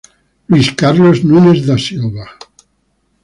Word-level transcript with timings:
Luís 0.49 0.69
Carlos 0.81 1.17
Nunes 1.29 1.59
da 1.67 1.77
Silva 1.85 2.25